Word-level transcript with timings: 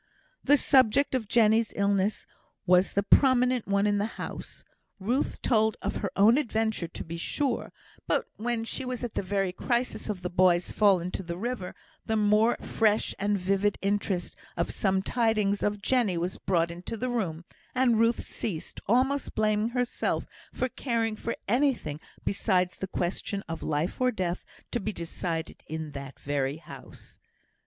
The 0.43 0.57
subject 0.57 1.13
of 1.13 1.27
Jenny's 1.27 1.73
illness 1.75 2.25
was 2.65 2.93
the 2.93 3.03
prominent 3.03 3.67
one 3.67 3.85
in 3.85 3.99
the 3.99 4.07
house. 4.17 4.63
Ruth 4.99 5.39
told 5.43 5.77
of 5.79 5.97
her 5.97 6.09
own 6.15 6.39
adventure, 6.39 6.87
to 6.87 7.03
be 7.03 7.17
sure; 7.17 7.71
but 8.07 8.25
when 8.37 8.63
she 8.63 8.83
was 8.83 9.03
at 9.03 9.13
the 9.13 9.21
very 9.21 9.51
crisis 9.51 10.09
of 10.09 10.23
the 10.23 10.29
boy's 10.31 10.71
fall 10.71 10.99
into 10.99 11.21
the 11.21 11.37
river, 11.37 11.75
the 12.03 12.15
more 12.15 12.57
fresh 12.61 13.13
and 13.19 13.37
vivid 13.37 13.77
interest 13.79 14.35
of 14.57 14.71
some 14.71 15.03
tidings 15.03 15.61
of 15.61 15.83
Jenny 15.83 16.17
was 16.17 16.39
brought 16.39 16.71
into 16.71 16.97
the 16.97 17.11
room, 17.11 17.45
and 17.75 17.99
Ruth 17.99 18.23
ceased, 18.23 18.79
almost 18.87 19.35
blaming 19.35 19.69
herself 19.69 20.25
for 20.51 20.67
caring 20.67 21.15
for 21.15 21.35
anything 21.47 21.99
besides 22.25 22.75
the 22.77 22.87
question 22.87 23.43
of 23.47 23.61
life 23.61 24.01
or 24.01 24.09
death 24.09 24.43
to 24.71 24.79
be 24.79 24.91
decided 24.93 25.61
in 25.67 25.91
that 25.91 26.19
very 26.19 26.57
house. 26.57 27.19